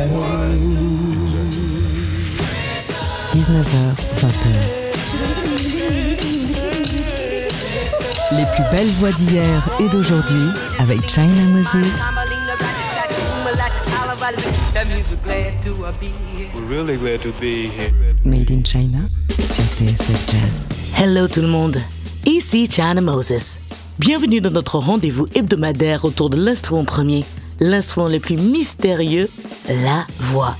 [0.00, 0.08] 19h,
[4.16, 4.48] 20h.
[8.32, 10.48] Les plus belles voix d'hier et d'aujourd'hui
[10.78, 11.76] avec China Moses.
[18.24, 20.66] Made in China sur TSF Jazz.
[20.98, 21.76] Hello tout le monde,
[22.24, 23.58] ici China Moses.
[23.98, 27.22] Bienvenue dans notre rendez-vous hebdomadaire autour de l'instrument premier,
[27.60, 29.28] l'instrument le plus mystérieux,
[29.68, 30.56] la voix.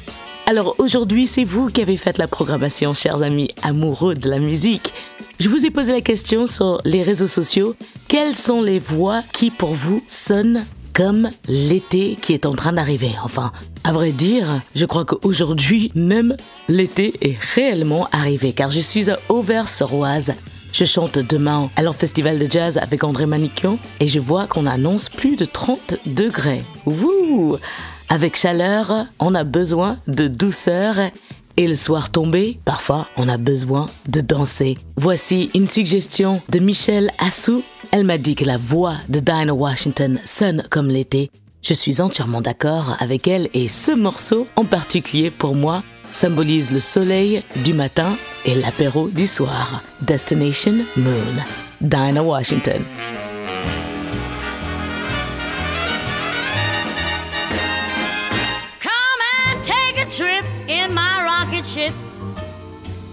[0.46, 4.92] Alors aujourd'hui, c'est vous qui avez fait la programmation, chers amis amoureux de la musique.
[5.38, 7.74] Je vous ai posé la question sur les réseaux sociaux.
[8.08, 13.12] Quelles sont les voix qui, pour vous, sonnent comme l'été qui est en train d'arriver?
[13.24, 13.52] Enfin,
[13.84, 16.36] à vrai dire, je crois qu'aujourd'hui, même
[16.68, 20.34] l'été est réellement arrivé, car je suis à Auvers-sur-Oise.
[20.72, 24.66] Je chante demain à leur festival de jazz avec André Manikian et je vois qu'on
[24.66, 26.64] annonce plus de 30 degrés.
[26.86, 27.56] Wouh
[28.12, 30.96] avec chaleur, on a besoin de douceur
[31.56, 34.76] et le soir tombé, parfois on a besoin de danser.
[34.96, 37.62] Voici une suggestion de Michelle Assou.
[37.92, 41.30] Elle m'a dit que la voix de Dinah Washington sonne comme l'été.
[41.62, 46.80] Je suis entièrement d'accord avec elle et ce morceau en particulier pour moi symbolise le
[46.80, 49.82] soleil du matin et l'apéro du soir.
[50.00, 51.44] Destination Moon.
[51.80, 52.84] Dinah Washington.
[61.70, 61.92] ship.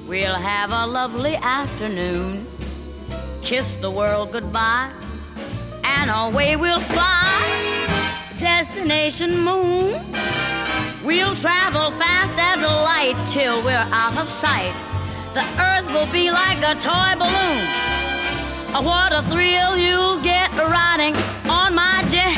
[0.08, 2.48] We'll have a lovely afternoon.
[3.42, 4.92] Kiss the world goodbye,
[5.84, 7.88] and away we'll fly.
[8.40, 10.02] Destination moon.
[11.04, 14.76] We'll travel fast as a light till we're out of sight.
[15.34, 17.88] The earth will be like a toy balloon.
[18.84, 21.16] What a thrill you'll get riding
[21.48, 22.36] on my jet.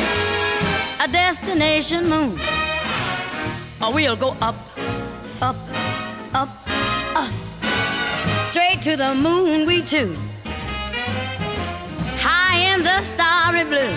[0.99, 2.37] A destination moon.
[3.81, 4.55] Oh, we'll go up,
[5.41, 5.55] up,
[6.33, 6.49] up,
[7.15, 7.31] up.
[8.49, 10.14] Straight to the moon, we two.
[12.20, 13.95] High in the starry blue.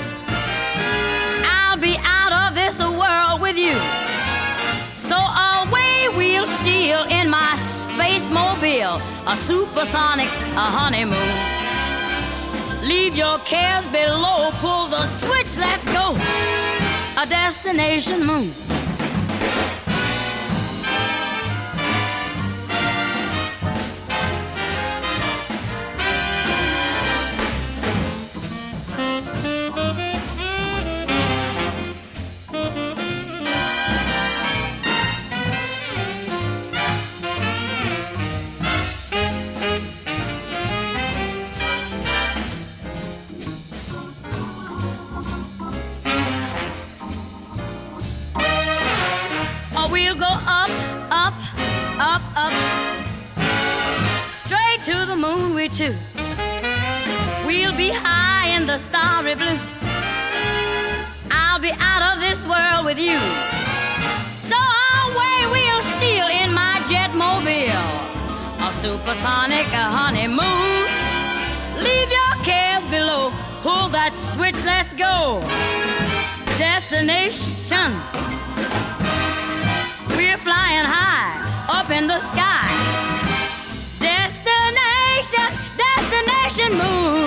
[1.45, 4.12] I'll be out of this world with you.
[5.03, 11.19] So away we'll steal in my space mobile, a supersonic, a honeymoon.
[12.87, 16.17] Leave your cares below, pull the switch, let's go.
[17.21, 18.53] A destination moon.
[86.53, 87.23] Destination move.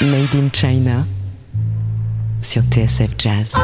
[0.00, 1.06] Made in China
[2.40, 3.54] sur TSF Jazz.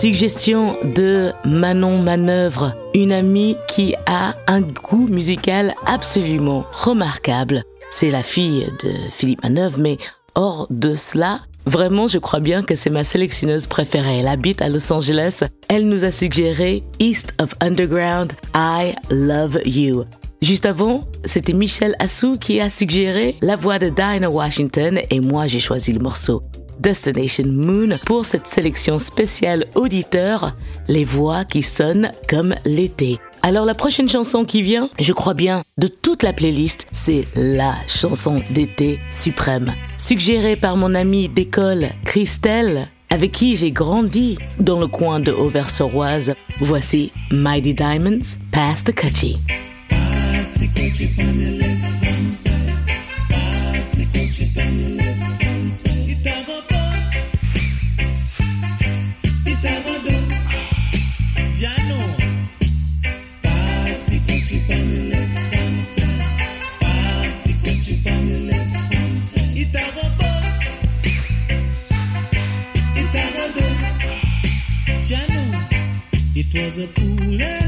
[0.00, 7.64] Suggestion de Manon Manœuvre, une amie qui a un goût musical absolument remarquable.
[7.90, 9.98] C'est la fille de Philippe Manœuvre, mais
[10.34, 14.20] hors de cela, Vraiment, je crois bien que c'est ma sélectionneuse préférée.
[14.20, 15.42] Elle habite à Los Angeles.
[15.68, 20.04] Elle nous a suggéré East of Underground, I Love You.
[20.40, 25.46] Juste avant, c'était Michel Assou qui a suggéré la voix de Dinah Washington et moi
[25.48, 26.42] j'ai choisi le morceau
[26.80, 30.56] Destination Moon pour cette sélection spéciale auditeur,
[30.88, 33.18] les voix qui sonnent comme l'été.
[33.42, 37.74] Alors la prochaine chanson qui vient, je crois bien, de toute la playlist, c'est la
[37.86, 39.72] chanson d'été suprême.
[39.96, 46.34] Suggérée par mon amie d'école Christelle, avec qui j'ai grandi dans le coin de Auvers-sur-Oise.
[46.60, 49.38] Voici Mighty Diamonds, Past the Cutchy.
[54.42, 55.19] It
[76.72, 77.59] I'm a fool.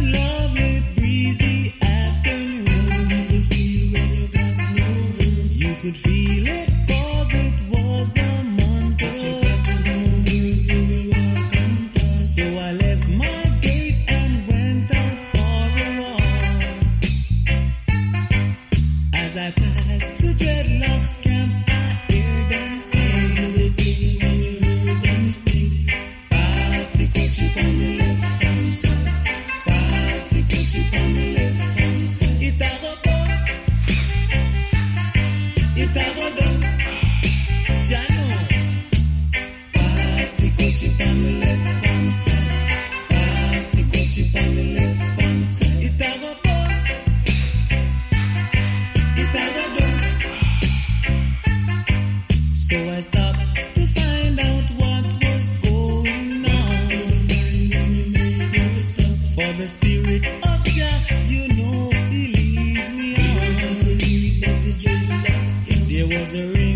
[66.19, 66.72] Was a ring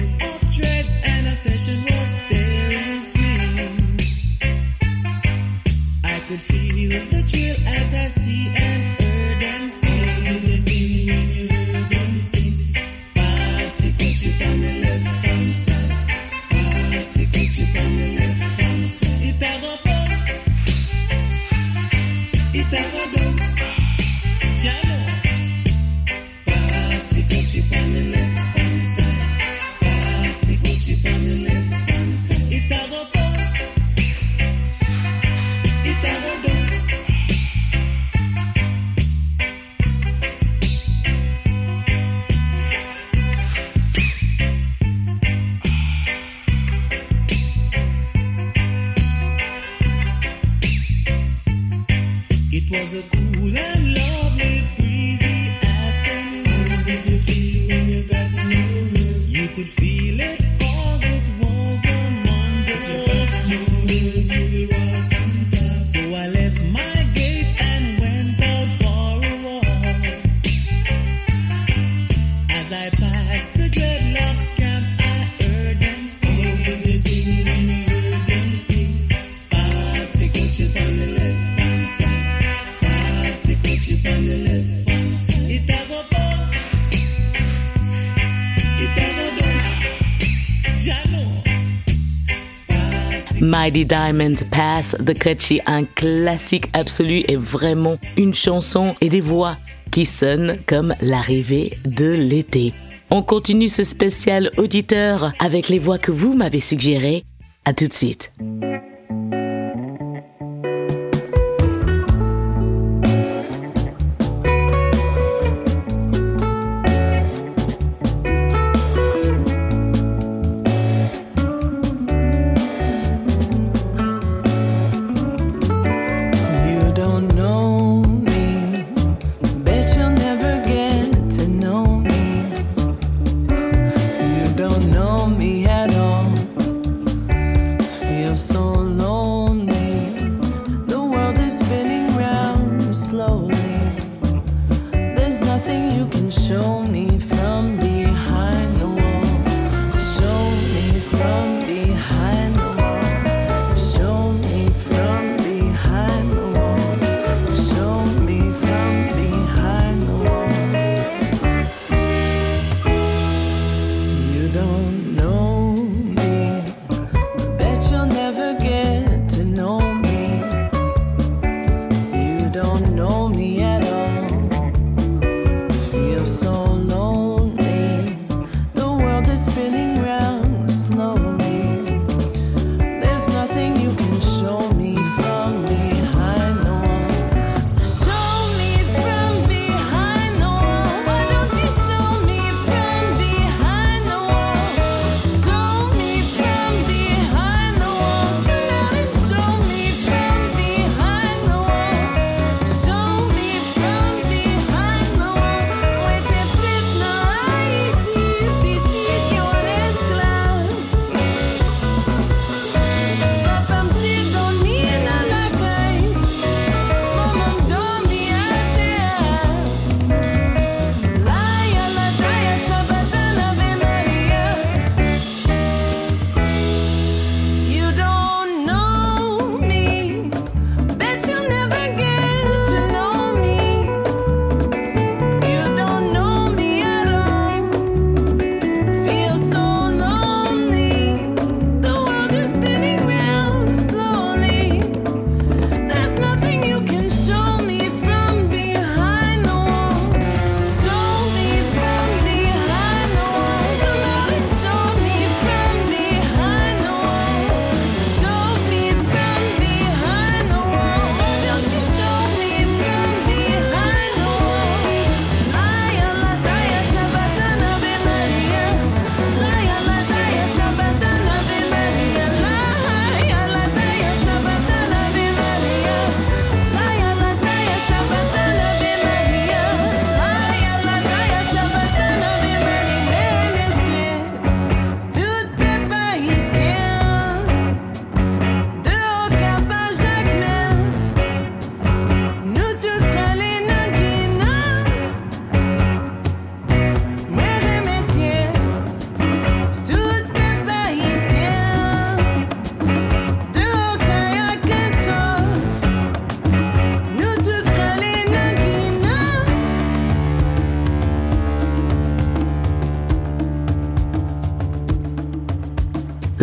[93.66, 99.56] Mighty Diamonds Pass the Cutchy, un classique absolu et vraiment une chanson et des voix
[99.90, 102.73] qui sonnent comme l'arrivée de l'été.
[103.11, 107.25] On continue ce spécial auditeur avec les voix que vous m'avez suggérées.
[107.64, 108.32] À tout de suite.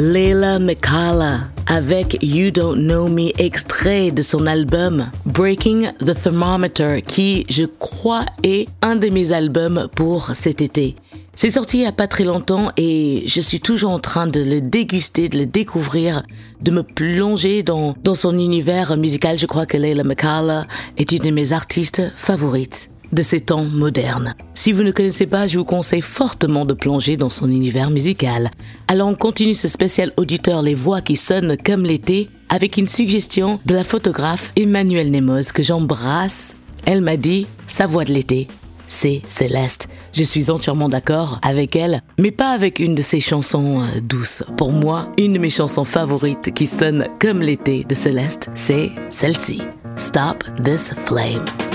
[0.04, 7.46] Leila Mikala avec You Don't Know Me, extrait de son album Breaking the Thermometer, qui,
[7.50, 10.98] je crois, est un de mes albums pour cet été.
[11.36, 14.42] C'est sorti il n'y a pas très longtemps et je suis toujours en train de
[14.42, 16.24] le déguster, de le découvrir,
[16.60, 19.40] de me plonger dans, dans son univers musical.
[19.40, 20.68] Je crois que Leila Mikala
[20.98, 24.36] est une de mes artistes favorites de ces temps modernes.
[24.54, 28.52] Si vous ne connaissez pas, je vous conseille fortement de plonger dans son univers musical.
[28.88, 33.60] Alors on continue ce spécial auditeur Les voix qui sonnent comme l'été avec une suggestion
[33.66, 36.56] de la photographe Emmanuelle Nemoz que j'embrasse.
[36.86, 38.48] Elle m'a dit sa voix de l'été,
[38.88, 39.90] c'est Céleste.
[40.14, 44.44] Je suis entièrement d'accord avec elle, mais pas avec une de ses chansons euh, douces.
[44.58, 49.62] Pour moi, une de mes chansons favorites qui sonne comme l'été de Céleste, c'est celle-ci.
[49.98, 51.73] Stop This Flame.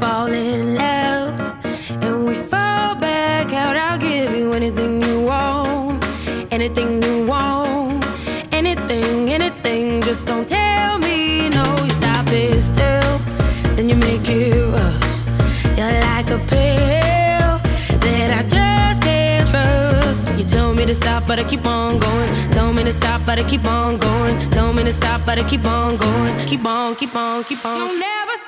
[0.00, 1.40] Fall in love
[2.02, 3.76] and we fall back out.
[3.76, 6.04] I'll give you anything you want,
[6.52, 8.04] anything you want,
[8.52, 10.00] anything, anything.
[10.02, 11.64] Just don't tell me no.
[11.84, 13.18] You stop it still,
[13.74, 15.14] then you make it rush.
[15.76, 17.50] You're like a pill
[18.04, 20.38] that I just can't trust.
[20.38, 22.30] You tell me to stop, but I keep on going.
[22.52, 24.34] Tell me to stop, but I keep on going.
[24.50, 26.46] Tell me to stop, but I keep on going.
[26.46, 27.78] Keep on, keep on, keep on.
[27.78, 28.47] You'll never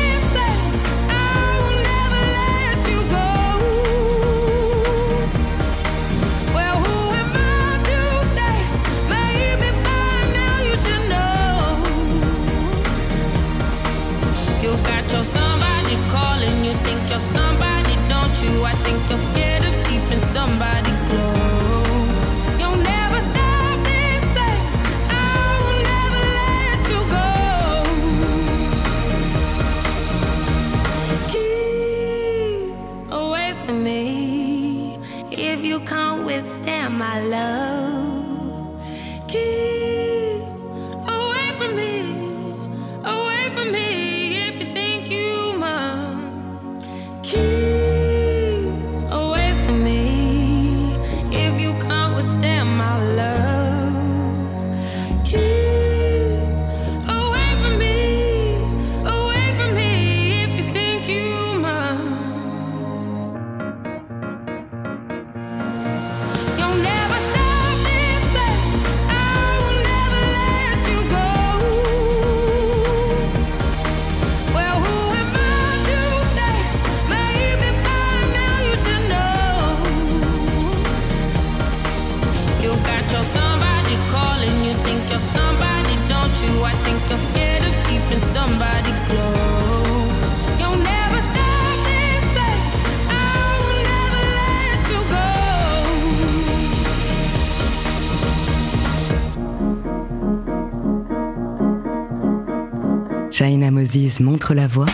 [103.81, 104.85] Moses montre la voix,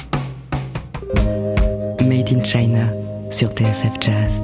[2.08, 2.90] Made in China
[3.30, 4.42] sur TSF Jazz.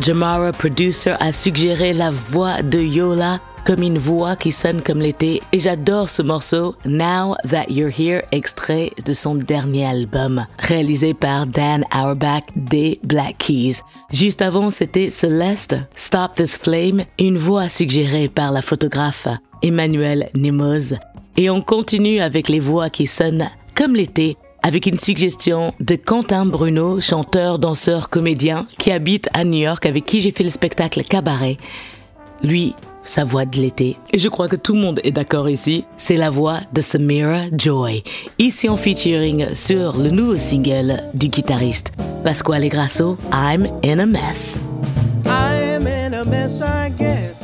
[0.00, 5.42] Jamara Producer a suggéré la voix de Yola comme une voix qui sonne comme l'été.
[5.52, 11.46] Et j'adore ce morceau Now That You're Here extrait de son dernier album réalisé par
[11.46, 13.80] Dan Auerbach des Black Keys.
[14.12, 19.26] Juste avant c'était Celeste Stop This Flame une voix suggérée par la photographe
[19.62, 20.98] Emmanuel Nemoz.
[21.36, 26.46] Et on continue avec les voix qui sonnent comme l'été avec une suggestion de Quentin
[26.46, 31.02] Bruno, chanteur, danseur, comédien, qui habite à New York, avec qui j'ai fait le spectacle
[31.02, 31.56] Cabaret.
[32.42, 35.84] Lui, sa voix de l'été, et je crois que tout le monde est d'accord ici,
[35.96, 38.04] c'est la voix de Samira Joy,
[38.38, 44.60] ici en featuring sur le nouveau single du guitariste Pasquale Grasso, I'm in a mess.
[45.26, 47.42] I'm in a mess, I guess.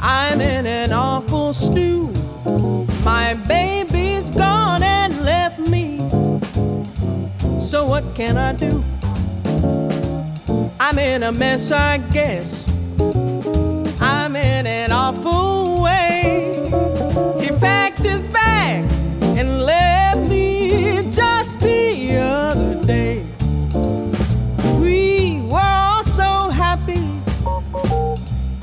[0.00, 2.10] I'm in an awful stew.
[3.04, 3.81] My baby's
[7.72, 8.84] So what can I do?
[10.78, 12.68] I'm in a mess, I guess.
[13.98, 16.68] I'm in an awful way.
[17.40, 18.84] He packed his bag
[19.38, 23.24] and left me just the other day.
[24.78, 27.08] We were all so happy.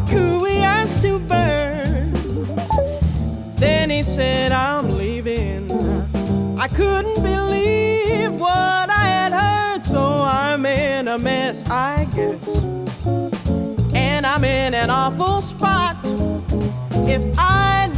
[0.08, 2.70] Could we ask two birds?
[3.56, 5.72] Then he said, I'm leaving.
[6.60, 7.19] I couldn't
[11.10, 12.64] a mess, I guess.
[13.96, 15.96] And I'm in an awful spot.
[17.08, 17.89] If I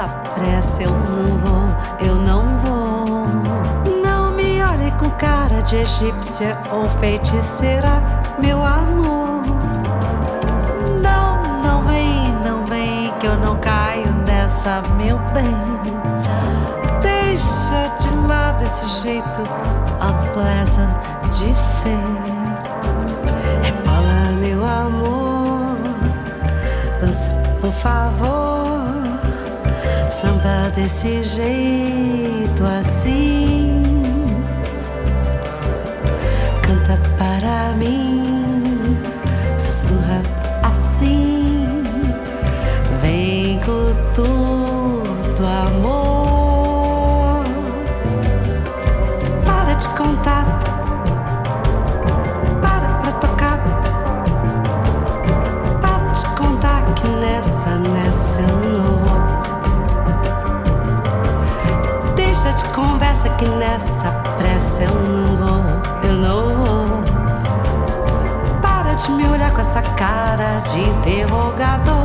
[0.00, 1.68] que nessa pressa eu não vou,
[2.00, 3.26] eu não vou.
[4.02, 8.02] Não me olhe com cara de egípcia ou feiticeira,
[8.38, 9.42] meu amor.
[11.02, 15.56] Não, não vem, não vem, que eu não caio nessa, meu bem.
[17.02, 19.42] Deixa de lado esse jeito
[20.00, 20.90] unpleasant
[21.32, 21.98] de ser.
[23.62, 25.76] Rebola, meu amor.
[27.00, 28.59] Dança, por favor.
[30.20, 33.82] Samba desse jeito assim.
[36.60, 38.19] Canta para mim.
[69.70, 71.99] Essa cara de interrogador,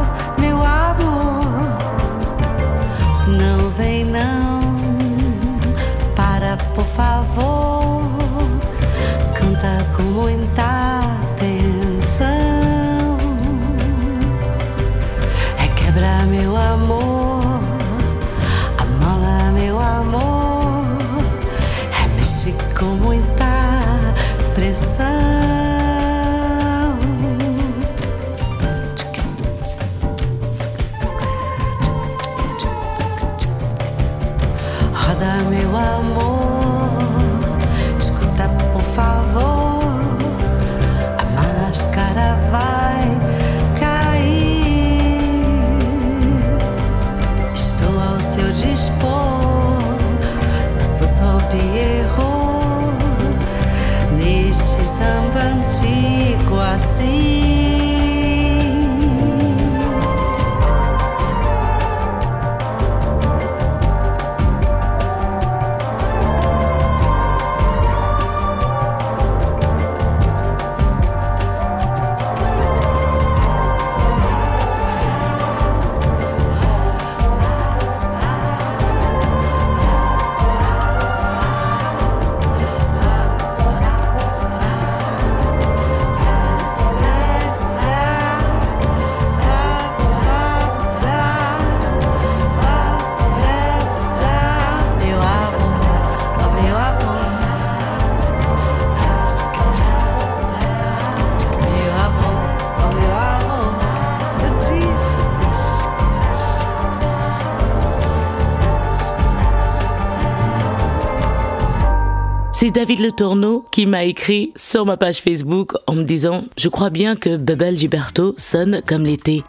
[112.86, 116.92] David Le Tourneau qui m'a écrit sur ma page Facebook en me disant Je crois
[116.92, 119.42] bien que Bebel Gilberto sonne comme l'été.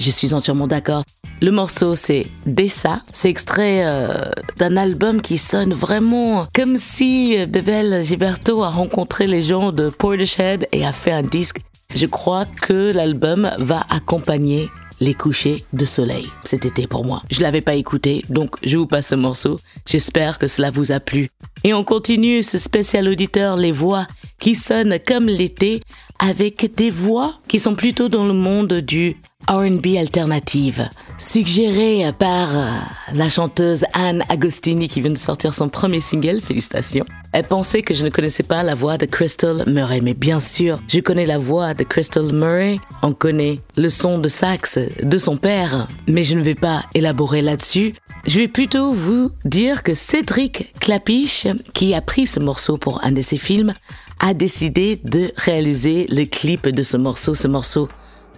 [0.00, 1.04] Je suis entièrement d'accord.
[1.40, 4.24] Le morceau c'est Dessa, c'est extrait euh,
[4.56, 9.88] d'un album qui sonne vraiment comme si euh, Bebel Gilberto a rencontré les gens de
[9.88, 11.60] Portishead et a fait un disque.
[11.94, 14.68] Je crois que l'album va accompagner
[15.00, 17.22] les couchers de soleil cet été pour moi.
[17.30, 19.58] Je l'avais pas écouté, donc je vous passe ce morceau.
[19.88, 21.30] J'espère que cela vous a plu.
[21.64, 24.06] Et on continue ce spécial auditeur Les Voix
[24.38, 25.82] qui sonnent comme l'été
[26.18, 29.16] avec des voix qui sont plutôt dans le monde du
[29.48, 30.88] R&B alternative,
[31.20, 32.70] suggéré par euh,
[33.12, 37.04] la chanteuse Anne Agostini qui vient de sortir son premier single, félicitations.
[37.32, 40.80] Elle pensait que je ne connaissais pas la voix de Crystal Murray, mais bien sûr,
[40.88, 45.36] je connais la voix de Crystal Murray, on connaît le son de sax de son
[45.36, 47.94] père, mais je ne vais pas élaborer là-dessus.
[48.26, 53.12] Je vais plutôt vous dire que Cédric Clapiche, qui a pris ce morceau pour un
[53.12, 53.74] de ses films,
[54.20, 57.34] a décidé de réaliser le clip de ce morceau.
[57.34, 57.88] Ce morceau,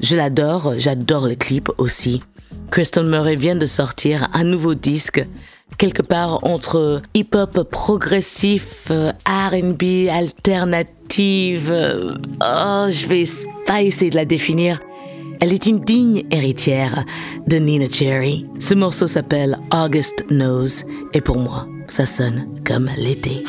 [0.00, 2.22] je l'adore, j'adore le clip aussi.
[2.70, 5.24] Crystal Murray vient de sortir un nouveau disque,
[5.78, 11.70] quelque part entre hip-hop progressif, euh, R&B alternative.
[11.70, 13.24] euh, Oh, je vais
[13.66, 14.80] pas essayer de la définir.
[15.40, 17.04] Elle est une digne héritière
[17.48, 18.46] de Nina Cherry.
[18.60, 20.84] Ce morceau s'appelle August Knows
[21.14, 23.42] et pour moi, ça sonne comme l'été.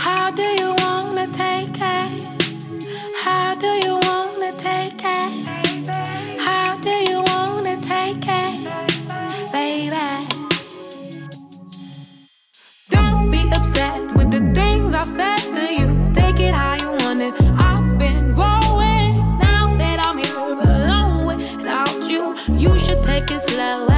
[15.03, 16.13] I've said to you.
[16.13, 17.33] Take it how you want it.
[17.57, 22.33] I've been growing now that I'm here alone without you.
[22.57, 23.92] You should take it slower.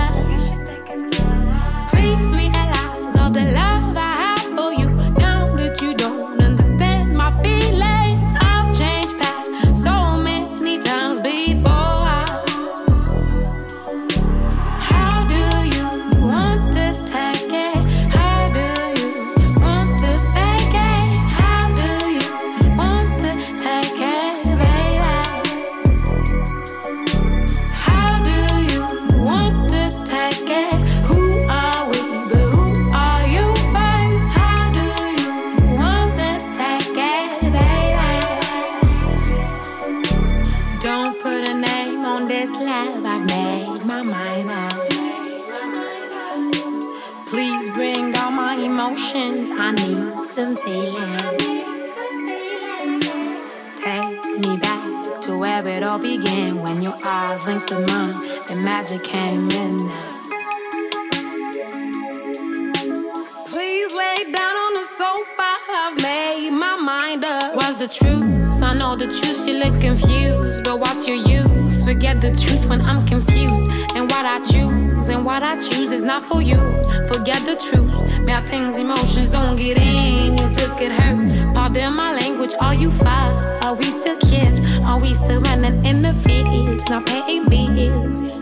[81.81, 81.91] Hurt.
[81.91, 83.43] My language, are you fine?
[83.63, 84.59] Are we still kids?
[84.81, 88.33] Are we still running in the fields, not paying bills?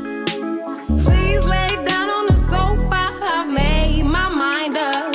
[1.04, 3.02] Please lay down on the sofa.
[3.22, 5.14] I've made my mind up.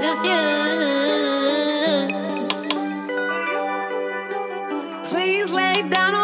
[0.00, 0.93] just you.
[5.74, 6.23] break down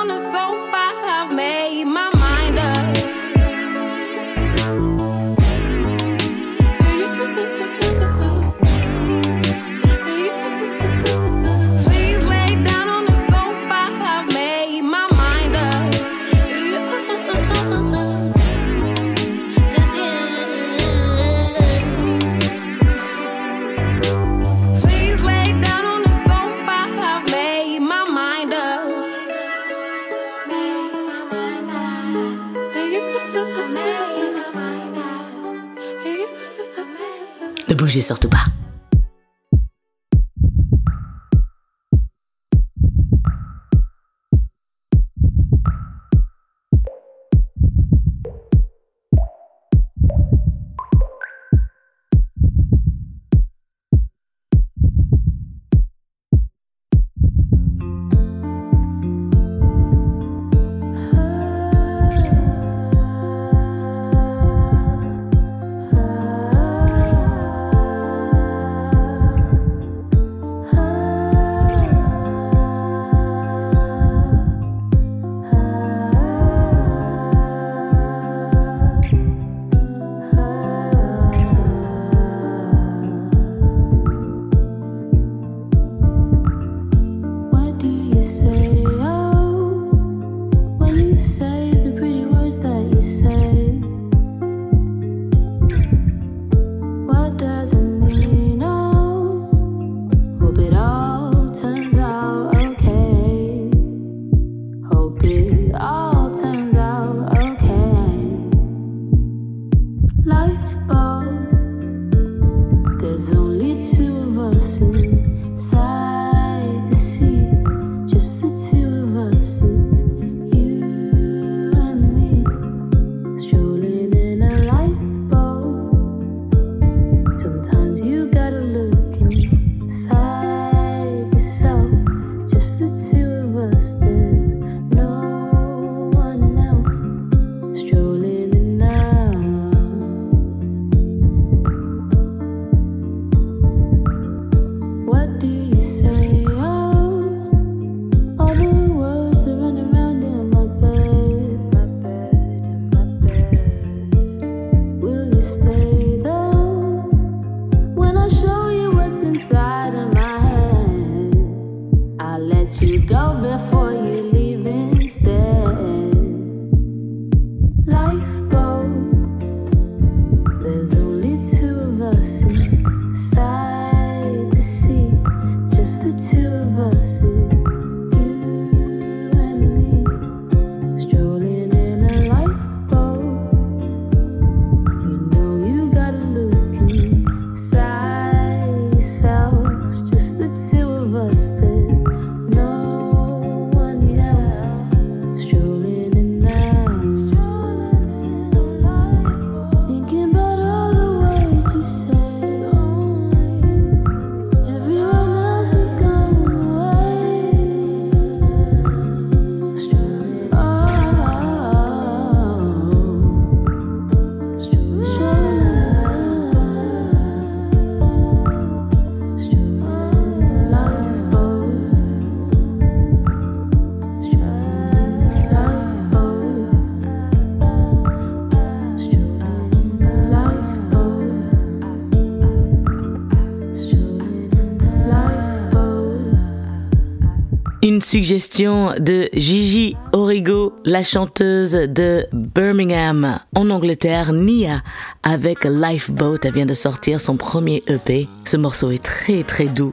[238.11, 244.83] suggestion de Gigi Origo, la chanteuse de Birmingham en Angleterre, Nia,
[245.23, 246.39] avec Lifeboat.
[246.43, 248.27] Elle vient de sortir son premier EP.
[248.45, 249.93] Ce morceau est très très doux.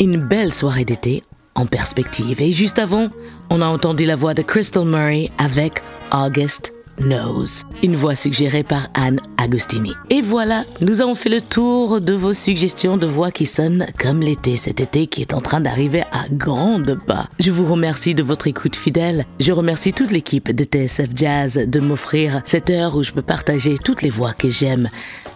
[0.00, 1.22] Une belle soirée d'été
[1.54, 2.40] en perspective.
[2.40, 3.08] Et juste avant,
[3.50, 5.82] on a entendu la voix de Crystal Murray avec
[6.12, 9.92] August Knows, une voix suggérée par Anne Agostini.
[10.10, 14.20] Et voilà, nous avons fait le tour de vos suggestions de voix qui sonnent comme
[14.20, 17.26] l'été, cet été qui est en train d'arriver à grandes pas.
[17.38, 19.24] Je vous remercie de votre écoute fidèle.
[19.38, 23.76] Je remercie toute l'équipe de TSF Jazz de m'offrir cette heure où je peux partager
[23.78, 24.90] toutes les voix que j'aime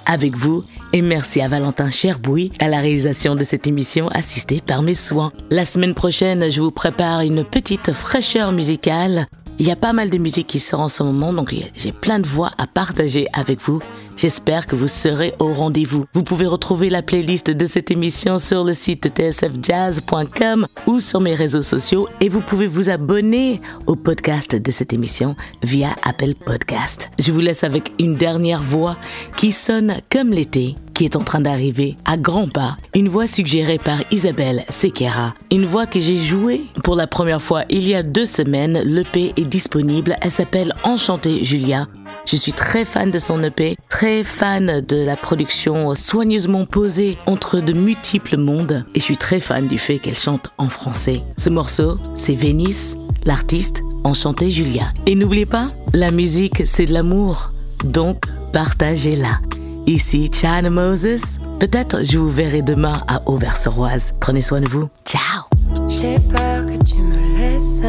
[0.07, 0.65] avec vous.
[0.93, 5.33] Et merci à Valentin Cherbouy à la réalisation de cette émission assistée par mes soins.
[5.51, 9.29] La semaine prochaine, je vous prépare une petite fraîcheur musicale.
[9.59, 12.19] Il y a pas mal de musique qui sort en ce moment, donc j'ai plein
[12.19, 13.81] de voix à partager avec vous.
[14.17, 16.07] J'espère que vous serez au rendez-vous.
[16.13, 21.35] Vous pouvez retrouver la playlist de cette émission sur le site tsfjazz.com ou sur mes
[21.35, 27.11] réseaux sociaux et vous pouvez vous abonner au podcast de cette émission via Apple Podcast.
[27.19, 28.97] Je vous laisse avec une dernière voix
[29.37, 32.77] qui sonne comme l'été qui est en train d'arriver à grands pas.
[32.95, 35.35] Une voix suggérée par Isabelle Sequeira.
[35.51, 38.81] Une voix que j'ai jouée pour la première fois il y a deux semaines.
[38.85, 40.17] L'EP est disponible.
[40.21, 41.87] Elle s'appelle Enchantée Julia.
[42.27, 47.61] Je suis très fan de son EP, très fan de la production soigneusement posée entre
[47.61, 51.23] de multiples mondes et je suis très fan du fait qu'elle chante en français.
[51.37, 54.93] Ce morceau, c'est Vénice, l'artiste Enchantée Julia.
[55.07, 57.53] Et n'oubliez pas, la musique, c'est de l'amour,
[57.85, 59.41] donc partagez-la.
[59.87, 61.39] Ici China Moses.
[61.61, 64.15] Peut-être je vous verrai demain à Auvers-sur-Oise.
[64.19, 64.89] Prenez soin de vous.
[65.05, 65.43] Ciao.
[65.89, 67.83] J'ai peur que tu me laisses.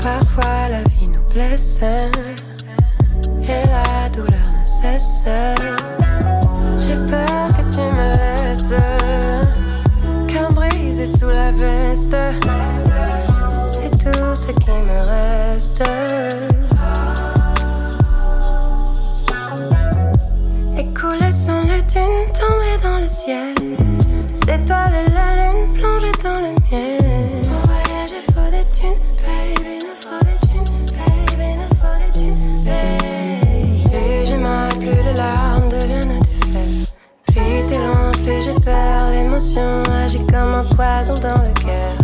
[0.00, 1.80] Parfois la vie nous blesse.
[1.82, 5.24] Et la douleur ne cesse.
[6.76, 8.74] J'ai peur que tu me laisses.
[10.28, 12.16] Cœur brisé sous la veste.
[13.64, 15.82] C'est tout ce qui me reste.
[23.26, 23.54] Ciel.
[24.48, 27.40] Et la lune plongées dans le miel.
[27.42, 32.64] Pour voyager, faut des thunes, baby, nous faut des thunes, baby, nous faut des thunes,
[32.64, 33.84] baby.
[33.90, 36.86] Plus j'ai mal, plus les larmes deviennent des fleuves.
[37.26, 39.10] Plus t'es loin, plus j'ai peur.
[39.10, 41.95] L'émotion agit comme un poison dans le cœur.